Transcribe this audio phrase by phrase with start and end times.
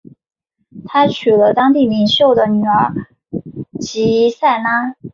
[0.85, 2.91] 他娶了当地领袖的女儿
[3.79, 4.95] 吉塞拉。